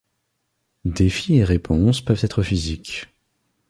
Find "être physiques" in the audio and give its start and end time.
2.23-3.07